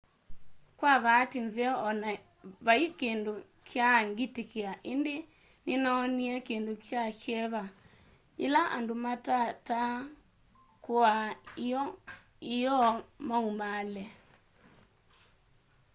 kwa 0.77 0.93
vaati 1.05 1.37
nzeo 1.47 1.75
o 1.87 1.89
na 2.01 2.09
vai 2.65 2.85
kindu 2.99 3.31
kyaa 3.69 3.99
ngitikia 4.09 4.71
indi 4.91 5.15
ninoonie 5.65 6.35
kindu 6.47 6.73
kya 6.87 7.03
kyeva 7.21 7.63
yila 8.41 8.61
andu 8.75 8.93
matataa 9.03 9.93
kuaa 10.83 11.25
ioo 12.59 12.91
maumaale 13.27 14.03